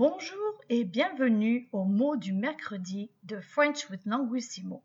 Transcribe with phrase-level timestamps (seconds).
[0.00, 4.82] Bonjour et bienvenue au mot du mercredi de French with Languissimo,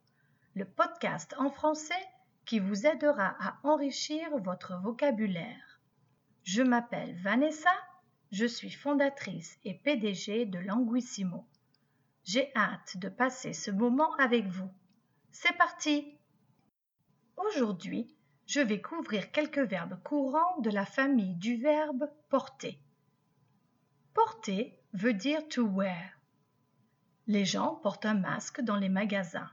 [0.55, 2.05] le podcast en français
[2.43, 5.79] qui vous aidera à enrichir votre vocabulaire.
[6.43, 7.71] Je m'appelle Vanessa,
[8.33, 11.47] je suis fondatrice et PDG de Languissimo.
[12.25, 14.69] J'ai hâte de passer ce moment avec vous.
[15.31, 16.13] C'est parti
[17.37, 18.13] Aujourd'hui,
[18.47, 22.81] je vais couvrir quelques verbes courants de la famille du verbe porter.
[24.15, 26.09] Porter veut dire to wear.
[27.27, 29.51] Les gens portent un masque dans les magasins.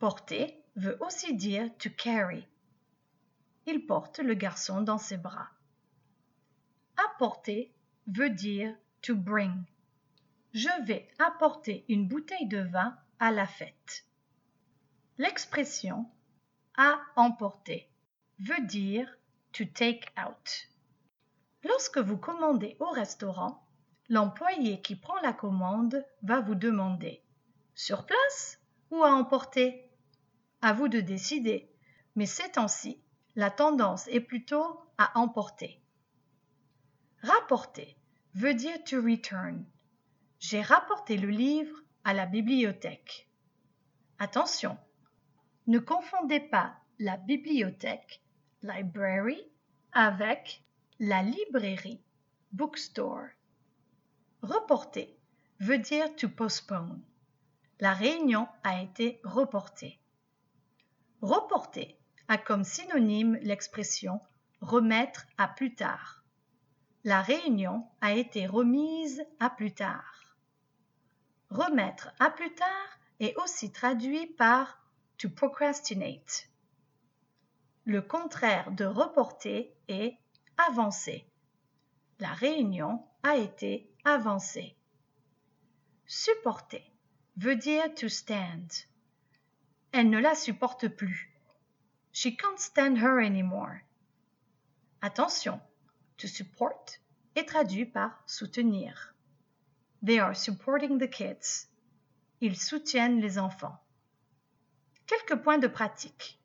[0.00, 2.44] Porter veut aussi dire to carry.
[3.66, 5.50] Il porte le garçon dans ses bras.
[6.96, 7.72] Apporter
[8.08, 9.62] veut dire to bring.
[10.52, 14.04] Je vais apporter une bouteille de vin à la fête.
[15.16, 16.10] L'expression
[16.76, 17.88] à emporter
[18.40, 19.08] veut dire
[19.52, 20.68] to take out.
[21.64, 23.66] Lorsque vous commandez au restaurant,
[24.08, 27.22] l'employé qui prend la commande va vous demander
[27.74, 29.90] sur place ou à emporter?
[30.62, 31.70] À vous de décider,
[32.16, 33.00] mais ces temps-ci,
[33.36, 35.80] la tendance est plutôt à emporter.
[37.22, 37.96] Rapporter
[38.34, 39.64] veut dire to return.
[40.40, 43.28] J'ai rapporté le livre à la bibliothèque.
[44.18, 44.76] Attention,
[45.66, 48.22] ne confondez pas la bibliothèque,
[48.62, 49.40] library,
[49.92, 50.64] avec
[51.00, 52.02] la librairie,
[52.50, 53.28] bookstore.
[54.42, 55.16] Reporter
[55.60, 57.00] veut dire to postpone.
[57.78, 60.00] La réunion a été reportée.
[61.22, 64.20] Reporter a comme synonyme l'expression
[64.60, 66.24] remettre à plus tard.
[67.04, 70.36] La réunion a été remise à plus tard.
[71.50, 74.82] Remettre à plus tard est aussi traduit par
[75.16, 76.48] to procrastinate.
[77.84, 80.18] Le contraire de reporter est
[80.58, 81.24] avancer.
[82.20, 84.76] La réunion a été avancée.
[86.06, 86.84] Supporter
[87.36, 88.68] veut dire to stand.
[89.92, 91.32] Elle ne la supporte plus.
[92.12, 93.78] She can't stand her anymore.
[95.00, 95.60] Attention,
[96.16, 96.98] to support
[97.36, 99.14] est traduit par soutenir.
[100.04, 101.68] They are supporting the kids.
[102.40, 103.78] Ils soutiennent les enfants.
[105.06, 106.40] Quelques points de pratique.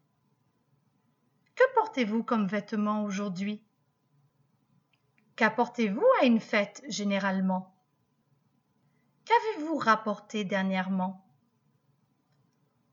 [1.55, 3.63] Que portez-vous comme vêtements aujourd'hui?
[5.35, 7.73] Qu'apportez-vous à une fête généralement?
[9.25, 11.25] Qu'avez-vous rapporté dernièrement?